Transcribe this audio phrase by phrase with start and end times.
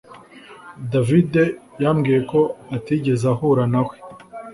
[0.91, 1.31] David
[1.83, 2.39] yambwiye ko
[2.75, 3.95] atigeze ahura nawe